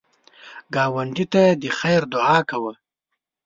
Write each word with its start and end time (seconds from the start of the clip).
ګاونډي 0.73 1.25
ته 1.33 1.43
د 1.61 1.63
خیر 1.79 2.01
دعا 2.13 2.37
کوه 2.49 2.73